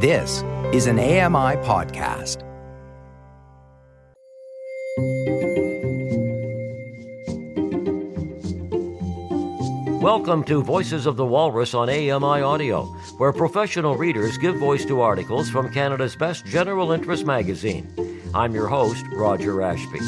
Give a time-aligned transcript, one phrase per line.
[0.00, 2.44] This is an AMI podcast.
[10.00, 12.84] Welcome to Voices of the Walrus on AMI Audio,
[13.16, 17.92] where professional readers give voice to articles from Canada's best general interest magazine.
[18.32, 19.98] I'm your host, Roger Ashby.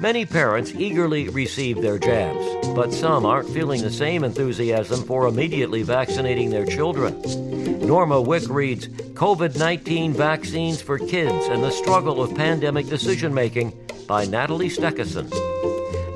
[0.00, 5.84] Many parents eagerly receive their jabs, but some aren't feeling the same enthusiasm for immediately
[5.84, 7.73] vaccinating their children.
[7.84, 13.72] Norma Wick reads COVID 19 Vaccines for Kids and the Struggle of Pandemic Decision Making
[14.08, 15.30] by Natalie Stechyson.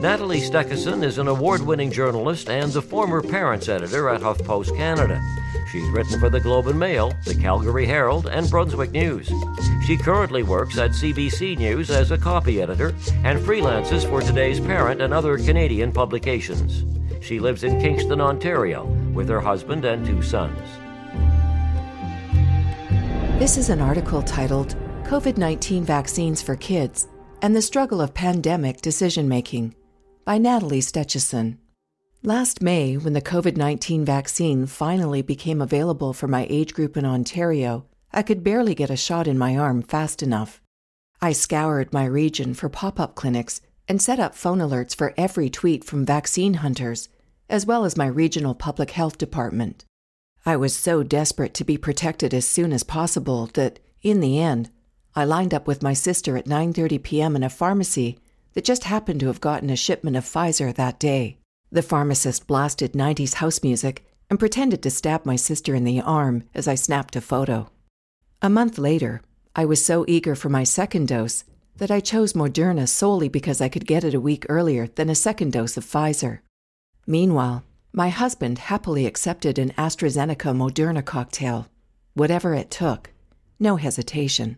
[0.01, 5.21] Natalie Stechyson is an award winning journalist and the former parents editor at HuffPost Canada.
[5.71, 9.31] She's written for the Globe and Mail, the Calgary Herald, and Brunswick News.
[9.87, 15.03] She currently works at CBC News as a copy editor and freelances for Today's Parent
[15.03, 16.85] and other Canadian publications.
[17.23, 20.59] She lives in Kingston, Ontario, with her husband and two sons.
[23.39, 24.75] This is an article titled
[25.05, 27.07] COVID 19 Vaccines for Kids
[27.41, 29.77] and the Struggle of Pandemic Decision Making
[30.25, 31.59] by Natalie Stechyson.
[32.25, 37.05] Last May, when the COVID 19 vaccine finally became available for my age group in
[37.05, 40.61] Ontario, I could barely get a shot in my arm fast enough.
[41.23, 45.49] I scoured my region for pop up clinics and set up phone alerts for every
[45.49, 47.09] tweet from vaccine hunters,
[47.49, 49.85] as well as my regional public health department.
[50.49, 54.71] I was so desperate to be protected as soon as possible that, in the end,
[55.15, 57.37] I lined up with my sister at 9:30 p.m.
[57.37, 58.19] in a pharmacy
[58.55, 61.37] that just happened to have gotten a shipment of Pfizer that day.
[61.71, 66.45] The pharmacist blasted 90s house music and pretended to stab my sister in the arm
[66.55, 67.71] as I snapped a photo.
[68.41, 69.21] A month later,
[69.55, 71.45] I was so eager for my second dose
[71.77, 75.15] that I chose Moderna solely because I could get it a week earlier than a
[75.15, 76.39] second dose of Pfizer.
[77.07, 77.65] Meanwhile,
[77.99, 81.67] my husband happily accepted an AstraZeneca Moderna cocktail,
[82.15, 83.11] whatever it took,
[83.59, 84.57] no hesitation.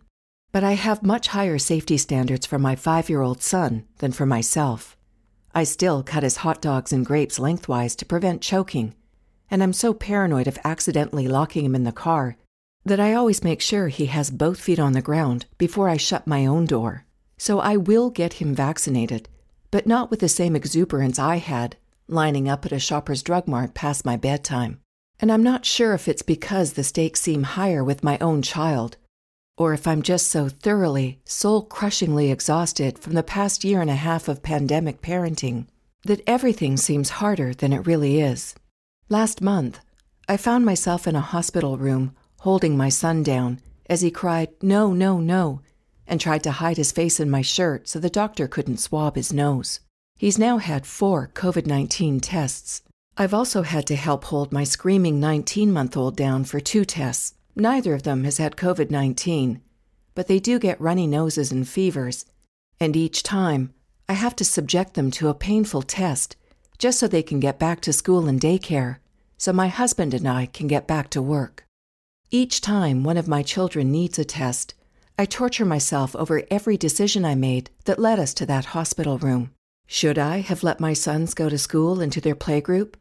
[0.52, 4.27] But I have much higher safety standards for my five year old son than for
[4.27, 4.94] myself.
[5.55, 8.95] I still cut his hot dogs and grapes lengthwise to prevent choking,
[9.51, 12.36] and I'm so paranoid of accidentally locking him in the car
[12.84, 16.27] that I always make sure he has both feet on the ground before I shut
[16.27, 17.07] my own door.
[17.39, 19.30] So I will get him vaccinated,
[19.70, 21.78] but not with the same exuberance I had
[22.10, 24.80] lining up at a Shoppers Drug Mart past my bedtime.
[25.18, 28.96] And I'm not sure if it's because the stakes seem higher with my own child
[29.60, 33.94] or if I'm just so thoroughly, soul crushingly exhausted from the past year and a
[33.94, 35.66] half of pandemic parenting
[36.06, 38.54] that everything seems harder than it really is.
[39.10, 39.80] Last month,
[40.27, 44.94] I found myself in a hospital room holding my son down as he cried, No,
[44.94, 45.60] no, no,
[46.06, 49.30] and tried to hide his face in my shirt so the doctor couldn't swab his
[49.30, 49.80] nose.
[50.20, 52.83] He's now had four COVID 19 tests.
[53.17, 57.33] I've also had to help hold my screaming 19 month old down for two tests
[57.57, 59.63] Neither of them has had COVID 19,
[60.14, 62.27] but they do get runny noses and fevers,
[62.79, 63.73] and each time
[64.08, 66.37] I have to subject them to a painful test
[66.79, 68.98] just so they can get back to school and daycare,
[69.37, 71.64] so my husband and I can get back to work.
[72.31, 74.75] Each time one of my children needs a test,
[75.19, 79.52] I torture myself over every decision I made that led us to that hospital room.
[79.92, 82.95] Should I have let my sons go to school and to their playgroup?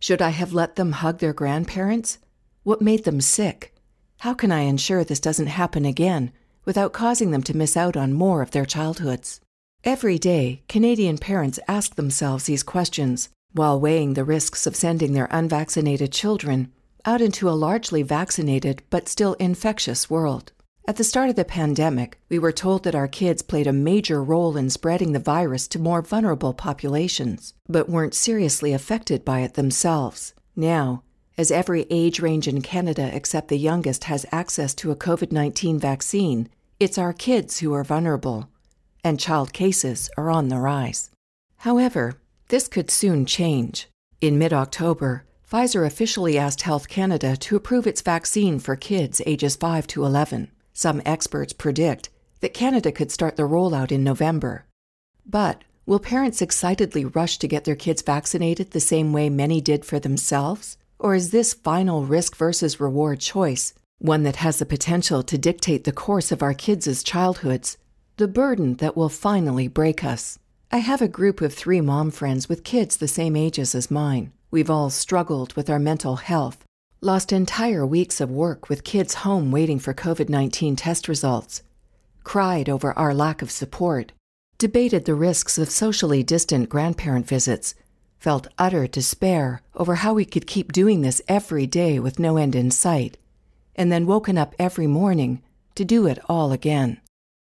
[0.00, 2.18] Should I have let them hug their grandparents?
[2.64, 3.72] What made them sick?
[4.18, 6.32] How can I ensure this doesn't happen again
[6.64, 9.40] without causing them to miss out on more of their childhoods?
[9.84, 15.28] Every day, Canadian parents ask themselves these questions while weighing the risks of sending their
[15.30, 16.72] unvaccinated children
[17.04, 20.50] out into a largely vaccinated but still infectious world.
[20.88, 24.22] At the start of the pandemic, we were told that our kids played a major
[24.22, 29.54] role in spreading the virus to more vulnerable populations, but weren't seriously affected by it
[29.54, 30.32] themselves.
[30.54, 31.02] Now,
[31.36, 35.80] as every age range in Canada except the youngest has access to a COVID 19
[35.80, 36.48] vaccine,
[36.78, 38.48] it's our kids who are vulnerable,
[39.02, 41.10] and child cases are on the rise.
[41.58, 43.88] However, this could soon change.
[44.20, 49.56] In mid October, Pfizer officially asked Health Canada to approve its vaccine for kids ages
[49.56, 50.52] 5 to 11.
[50.78, 54.66] Some experts predict that Canada could start the rollout in November.
[55.24, 59.86] But will parents excitedly rush to get their kids vaccinated the same way many did
[59.86, 60.76] for themselves?
[60.98, 65.84] Or is this final risk versus reward choice one that has the potential to dictate
[65.84, 67.78] the course of our kids' childhoods,
[68.18, 70.38] the burden that will finally break us?
[70.70, 74.30] I have a group of three mom friends with kids the same ages as mine.
[74.50, 76.66] We've all struggled with our mental health,
[77.06, 81.62] lost entire weeks of work with kids home waiting for COVID 19 test results,
[82.24, 84.10] cried over our lack of support,
[84.58, 87.76] debated the risks of socially distant grandparent visits
[88.18, 92.56] felt utter despair over how we could keep doing this every day with no end
[92.56, 93.16] in sight,
[93.76, 95.40] and then woken up every morning
[95.76, 97.00] to do it all again.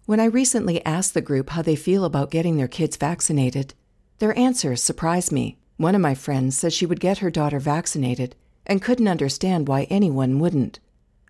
[0.07, 3.75] When I recently asked the group how they feel about getting their kids vaccinated,
[4.19, 5.59] their answers surprised me.
[5.77, 8.35] One of my friends said she would get her daughter vaccinated
[8.67, 10.79] and couldn't understand why anyone wouldn't.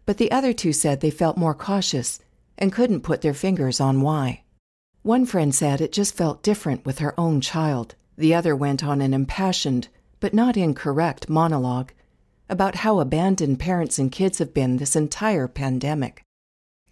[0.06, 2.20] But the other two said they felt more cautious
[2.58, 4.42] and couldn't put their fingers on why.
[5.02, 7.94] One friend said it just felt different with her own child.
[8.16, 9.88] The other went on an impassioned,
[10.20, 11.92] but not incorrect, monologue
[12.52, 16.22] about how abandoned parents and kids have been this entire pandemic,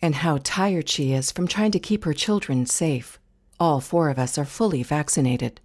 [0.01, 3.19] and how tired she is from trying to keep her children safe.
[3.61, 5.61] All four of us are fully vaccinated.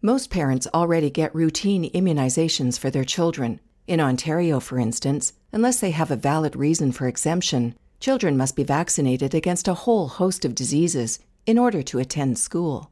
[0.00, 3.60] Most parents already get routine immunizations for their children.
[3.86, 8.64] In Ontario, for instance, unless they have a valid reason for exemption, children must be
[8.64, 12.90] vaccinated against a whole host of diseases in order to attend school.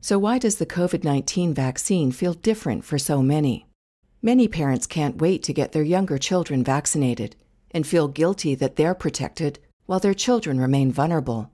[0.00, 3.66] So, why does the COVID 19 vaccine feel different for so many?
[4.20, 7.36] Many parents can't wait to get their younger children vaccinated
[7.70, 11.52] and feel guilty that they're protected while their children remain vulnerable,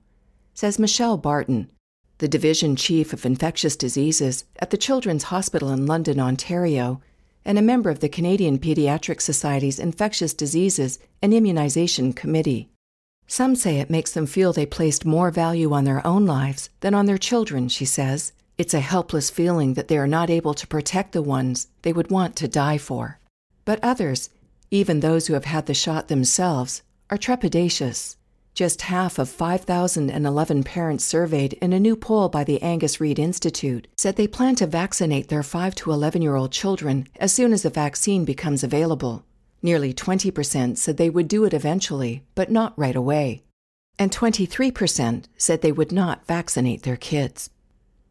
[0.55, 1.69] says Michelle Barton,
[2.17, 7.01] the Division Chief of Infectious Diseases at the Children's Hospital in London, Ontario,
[7.45, 12.69] and a member of the Canadian Pediatric Society's Infectious Diseases and Immunization Committee.
[13.27, 16.93] Some say it makes them feel they placed more value on their own lives than
[16.93, 18.33] on their children, she says.
[18.57, 22.11] It's a helpless feeling that they are not able to protect the ones they would
[22.11, 23.19] want to die for.
[23.65, 24.29] But others,
[24.71, 28.15] even those who have had the shot themselves, are trepidatious.
[28.59, 33.87] Just half of 5,011 parents surveyed in a new poll by the Angus Reid Institute
[33.95, 37.63] said they plan to vaccinate their 5 to 11 year old children as soon as
[37.63, 39.23] a vaccine becomes available.
[39.61, 43.43] Nearly 20% said they would do it eventually, but not right away.
[43.97, 47.49] And 23% said they would not vaccinate their kids.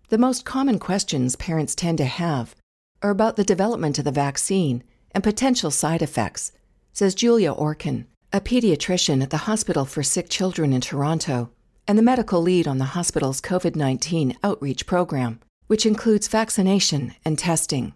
[0.09, 2.56] The most common questions parents tend to have
[3.03, 6.53] are about the development of the vaccine and potential side effects,
[6.94, 11.49] says Julia Orkin, a pediatrician at the Hospital for Sick Children in Toronto
[11.87, 17.39] and the medical lead on the hospital's COVID 19 outreach program, which includes vaccination and
[17.39, 17.95] testing.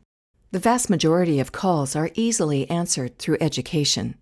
[0.51, 4.15] The vast majority of calls are easily answered through education.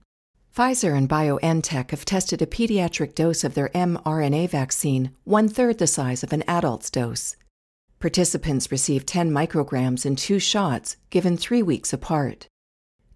[0.53, 5.87] Pfizer and BioNTech have tested a pediatric dose of their mRNA vaccine one third the
[5.87, 7.37] size of an adult's dose.
[8.01, 12.49] Participants receive 10 micrograms in two shots given three weeks apart.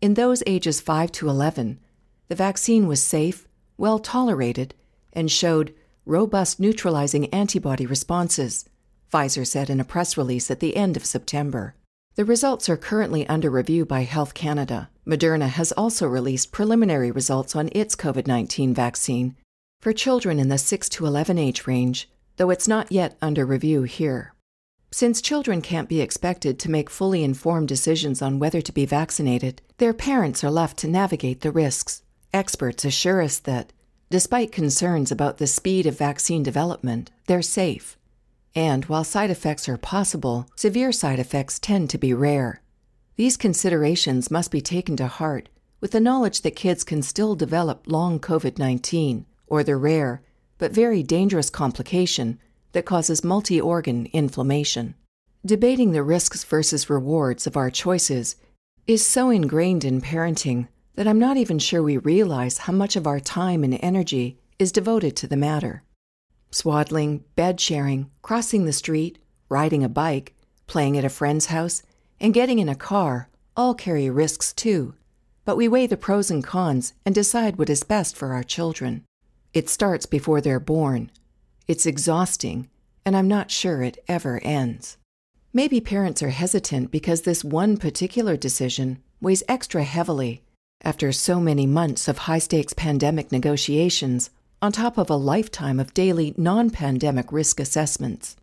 [0.01, 1.81] In those ages 5 to 11,
[2.29, 4.75] the vaccine was safe, well tolerated,
[5.13, 5.75] and showed
[6.07, 8.69] robust neutralizing antibody responses,
[9.13, 11.75] Pfizer said in a press release at the end of September.
[12.17, 14.89] The results are currently under review by Health Canada.
[15.07, 19.37] Moderna has also released preliminary results on its COVID 19 vaccine
[19.81, 23.83] for children in the 6 to 11 age range, though it's not yet under review
[23.83, 24.33] here.
[24.93, 29.61] Since children can't be expected to make fully informed decisions on whether to be vaccinated,
[29.79, 32.04] their parents are left to navigate the risks.
[32.35, 33.73] Experts assure us that,
[34.11, 37.97] despite concerns about the speed of vaccine development, they're safe.
[38.57, 42.61] And while side effects are possible, severe side effects tend to be rare.
[43.15, 45.49] These considerations must be taken to heart
[45.81, 50.21] with the knowledge that kids can still develop long COVID 19, or the rare,
[50.59, 52.41] but very dangerous complication
[52.73, 54.97] that causes multi organ inflammation.
[55.47, 58.35] Debating the risks versus rewards of our choices
[58.89, 63.07] is so ingrained in parenting that I'm not even sure we realize how much of
[63.07, 65.83] our time and energy is devoted to the matter.
[66.51, 70.35] Swaddling, bed sharing, crossing the street, riding a bike,
[70.67, 71.83] playing at a friend's house,
[72.21, 74.95] and getting in a car all carry risks too,
[75.45, 79.05] but we weigh the pros and cons and decide what is best for our children.
[79.53, 81.11] It starts before they're born,
[81.67, 82.69] it's exhausting,
[83.05, 84.97] and I'm not sure it ever ends.
[85.53, 90.43] Maybe parents are hesitant because this one particular decision weighs extra heavily
[90.85, 95.95] after so many months of high stakes pandemic negotiations on top of a lifetime of
[95.95, 98.37] daily non pandemic risk assessments.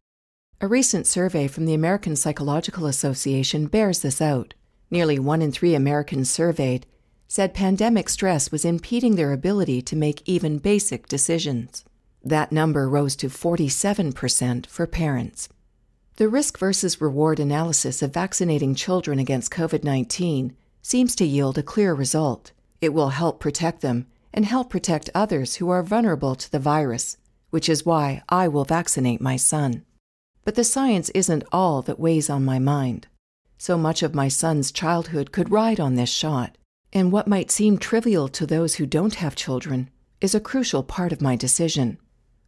[0.60, 4.54] A recent survey from the American Psychological Association bears this out.
[4.92, 6.86] Nearly one in three Americans surveyed
[7.28, 11.86] said pandemic stress was impeding their ability to make even basic decisions.
[12.24, 15.50] That number rose to 47% for parents.
[16.18, 21.64] The risk versus reward analysis of vaccinating children against COVID 19 seems to yield a
[21.64, 22.52] clear result.
[22.80, 27.18] It will help protect them and help protect others who are vulnerable to the virus,
[27.50, 29.84] which is why I will vaccinate my son.
[30.44, 33.08] But the science isn't all that weighs on my mind.
[33.58, 36.58] So much of my son's childhood could ride on this shot,
[36.92, 41.12] and what might seem trivial to those who don't have children is a crucial part
[41.12, 41.98] of my decision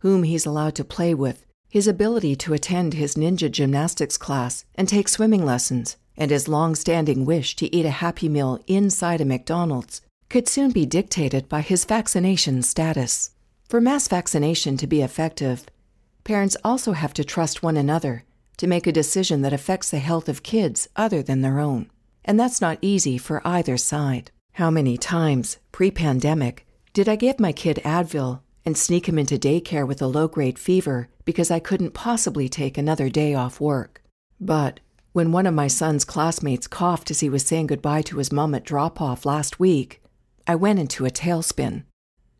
[0.04, 4.90] whom he's allowed to play with, his ability to attend his ninja gymnastics class and
[4.90, 9.26] take swimming lessons, and his long standing wish to eat a Happy Meal inside a
[9.26, 13.32] McDonald's could soon be dictated by his vaccination status.
[13.70, 15.66] For mass vaccination to be effective,
[16.24, 18.24] parents also have to trust one another
[18.58, 21.90] to make a decision that affects the health of kids other than their own.
[22.26, 24.32] And that's not easy for either side.
[24.54, 29.38] How many times, pre pandemic, did I give my kid Advil and sneak him into
[29.38, 34.02] daycare with a low grade fever because I couldn't possibly take another day off work?
[34.40, 34.80] But
[35.14, 38.56] when one of my son's classmates coughed as he was saying goodbye to his mom
[38.56, 40.02] at drop off last week,
[40.48, 41.84] I went into a tailspin.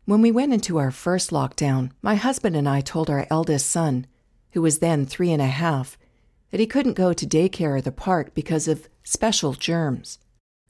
[0.06, 4.06] When we went into our first lockdown, my husband and I told our eldest son,
[4.52, 5.96] who was then three and a half,
[6.50, 10.18] that he couldn't go to daycare or the park because of special germs.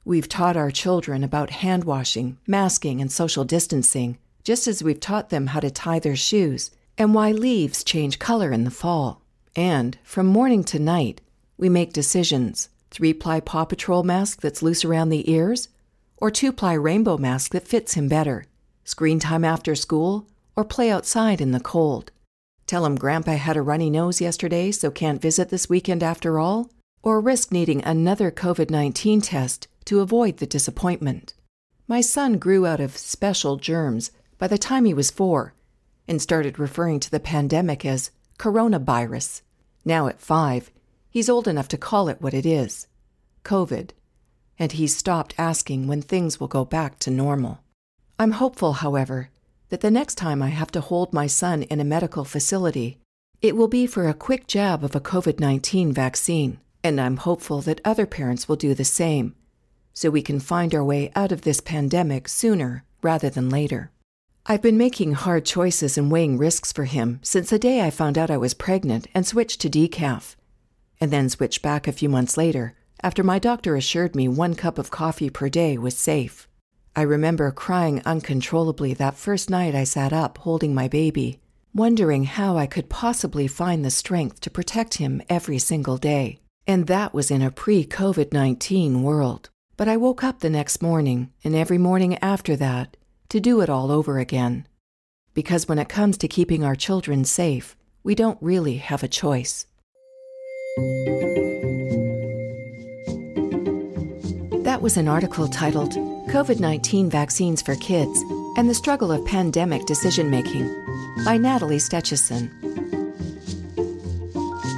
[0.04, 5.30] We've taught our children about hand washing, masking, and social distancing, just as we've taught
[5.30, 9.22] them how to tie their shoes and why leaves change color in the fall.
[9.56, 11.22] And from morning to night,
[11.56, 15.68] we make decisions three ply Paw Patrol mask that's loose around the ears,
[16.16, 18.46] or two ply rainbow mask that fits him better
[18.84, 22.12] screen time after school, or play outside in the cold.
[22.66, 26.70] Tell him Grandpa had a runny nose yesterday, so can't visit this weekend after all,
[27.02, 31.34] or risk needing another COVID 19 test to avoid the disappointment.
[31.86, 35.54] My son grew out of special germs by the time he was four
[36.08, 39.42] and started referring to the pandemic as coronavirus.
[39.84, 40.70] Now at five,
[41.14, 42.88] he's old enough to call it what it is
[43.44, 43.90] COVID,
[44.58, 47.60] and he's stopped asking when things will go back to normal.
[48.18, 49.30] I'm hopeful, however,
[49.68, 52.98] that the next time I have to hold my son in a medical facility,
[53.40, 57.60] it will be for a quick jab of a COVID 19 vaccine, and I'm hopeful
[57.60, 59.36] that other parents will do the same,
[59.92, 63.92] so we can find our way out of this pandemic sooner rather than later.
[64.46, 68.18] I've been making hard choices and weighing risks for him since the day I found
[68.18, 70.34] out I was pregnant and switched to decaf,
[71.00, 72.74] and then switched back a few months later
[73.04, 76.48] after my doctor assured me one cup of coffee per day was safe.
[76.96, 81.38] I remember crying uncontrollably that first night I sat up holding my baby,
[81.74, 86.40] wondering how I could possibly find the strength to protect him every single day.
[86.66, 89.50] And that was in a pre COVID 19 world.
[89.76, 92.96] But I woke up the next morning, and every morning after that,
[93.28, 94.66] to do it all over again.
[95.34, 99.66] Because when it comes to keeping our children safe, we don't really have a choice.
[104.64, 108.20] That was an article titled COVID 19 Vaccines for Kids
[108.56, 110.66] and the Struggle of Pandemic Decision Making
[111.24, 112.50] by Natalie Stechyson.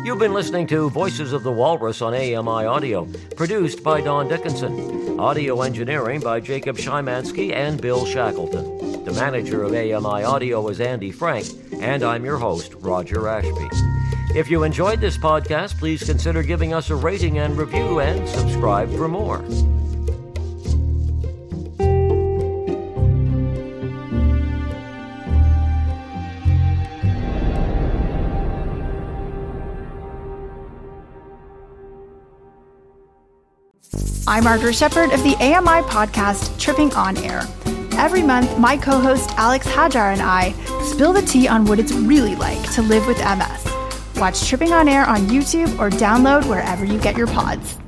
[0.04, 5.18] You've been listening to Voices of the Walrus on AMI Audio, produced by Don Dickinson.
[5.18, 9.02] Audio engineering by Jacob Szymanski and Bill Shackleton.
[9.06, 11.46] The manager of AMI Audio is Andy Frank,
[11.80, 13.95] and I'm your host, Roger Ashby.
[14.34, 18.90] If you enjoyed this podcast, please consider giving us a rating and review and subscribe
[18.96, 19.42] for more.
[34.28, 37.42] I'm Margaret Shepard of the AMI podcast Tripping on Air.
[37.92, 40.52] Every month, my co host Alex Hajar and I
[40.82, 43.75] spill the tea on what it's really like to live with MS.
[44.16, 47.78] Watch Tripping on Air on YouTube or download wherever you get your pods.